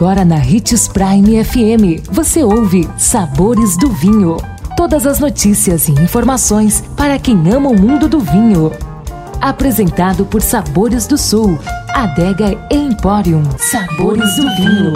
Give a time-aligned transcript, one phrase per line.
[0.00, 4.38] Agora na Ritz Prime FM, você ouve Sabores do Vinho.
[4.74, 8.72] Todas as notícias e informações para quem ama o mundo do vinho.
[9.42, 11.58] Apresentado por Sabores do Sul,
[11.90, 13.42] Adega Emporium.
[13.58, 14.94] Sabores do Vinho.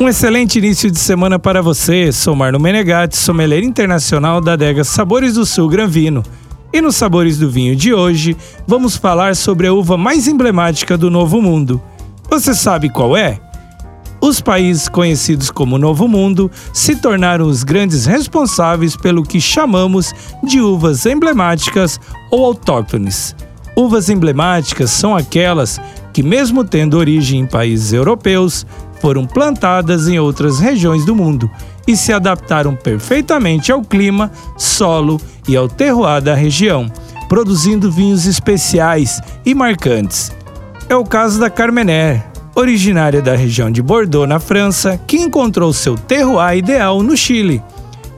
[0.00, 2.10] Um excelente início de semana para você.
[2.10, 6.22] Sou Marno Menegatti, sommelier internacional da adega Sabores do Sul Granvino.
[6.72, 8.34] E nos Sabores do Vinho de hoje,
[8.66, 11.78] vamos falar sobre a uva mais emblemática do Novo Mundo.
[12.30, 13.40] Você sabe qual é?
[14.20, 20.12] Os países conhecidos como Novo Mundo se tornaram os grandes responsáveis pelo que chamamos
[20.42, 21.98] de uvas emblemáticas
[22.30, 23.34] ou autóctones.
[23.74, 25.80] Uvas emblemáticas são aquelas
[26.12, 28.66] que, mesmo tendo origem em países europeus,
[29.00, 31.48] foram plantadas em outras regiões do mundo
[31.86, 35.18] e se adaptaram perfeitamente ao clima, solo
[35.48, 36.90] e ao terroir da região,
[37.28, 40.32] produzindo vinhos especiais e marcantes.
[40.88, 42.24] É o caso da Carmener,
[42.60, 47.62] originária da região de Bordeaux, na França, que encontrou seu terroir ideal no Chile.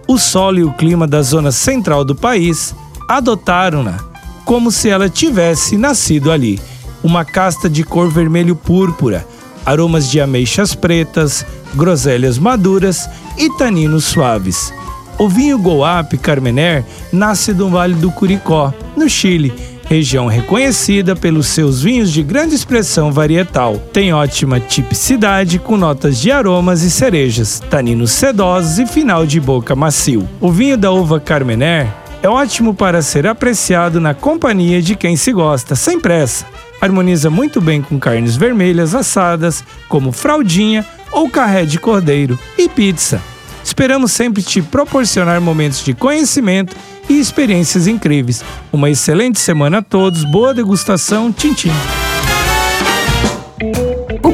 [0.09, 2.75] O solo e o clima da zona central do país
[3.06, 3.98] adotaram-na
[4.47, 6.59] como se ela tivesse nascido ali.
[7.05, 9.27] Uma casta de cor vermelho púrpura,
[9.64, 14.73] aromas de ameixas pretas, groselhas maduras e taninos suaves.
[15.19, 19.53] O vinho Goap Carmener nasce do Vale do Curicó, no Chile,
[19.91, 23.77] região reconhecida pelos seus vinhos de grande expressão varietal.
[23.92, 29.74] Tem ótima tipicidade com notas de aromas e cerejas, taninos sedosos e final de boca
[29.74, 30.28] macio.
[30.41, 31.88] O vinho da uva Carmener
[32.22, 36.46] é ótimo para ser apreciado na companhia de quem se gosta, sem pressa.
[36.80, 43.20] Harmoniza muito bem com carnes vermelhas assadas, como fraldinha ou carré de cordeiro e pizza.
[43.64, 46.77] Esperamos sempre te proporcionar momentos de conhecimento
[47.11, 48.44] e experiências incríveis.
[48.72, 51.70] Uma excelente semana a todos, boa degustação, tchim tchim.